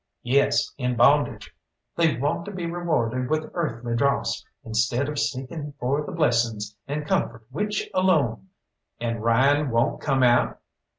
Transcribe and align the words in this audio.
"Yes, 0.23 0.73
in 0.79 0.95
bondage. 0.95 1.55
They 1.95 2.17
want 2.17 2.45
to 2.45 2.51
be 2.51 2.65
rewarded 2.65 3.29
with 3.29 3.51
earthly 3.53 3.95
dross, 3.95 4.43
instead 4.63 5.07
of 5.07 5.19
seeking 5.19 5.75
for 5.79 6.03
the 6.03 6.11
blessings 6.11 6.75
and 6.87 7.05
comfort 7.05 7.45
which 7.51 7.87
alone" 7.93 8.47
"And 8.99 9.23
Ryan 9.23 9.69
won't 9.69 10.01
come 10.01 10.23
out?" 10.23 10.59